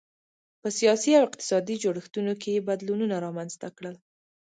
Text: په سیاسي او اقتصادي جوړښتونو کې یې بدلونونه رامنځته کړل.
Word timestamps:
په 0.61 0.67
سیاسي 0.79 1.11
او 1.19 1.23
اقتصادي 1.27 1.75
جوړښتونو 1.83 2.33
کې 2.41 2.49
یې 2.55 2.65
بدلونونه 2.69 3.15
رامنځته 3.25 3.67
کړل. 3.77 3.95